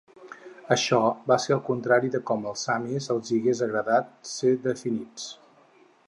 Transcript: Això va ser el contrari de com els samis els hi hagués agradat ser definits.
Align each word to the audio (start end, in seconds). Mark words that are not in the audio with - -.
Això 0.75 0.99
va 1.31 1.37
ser 1.43 1.51
el 1.55 1.61
contrari 1.67 2.09
de 2.15 2.21
com 2.29 2.47
els 2.53 2.63
samis 2.69 3.09
els 3.15 3.29
hi 3.29 3.37
hagués 3.41 3.61
agradat 3.67 4.09
ser 4.31 4.55
definits. 4.65 5.29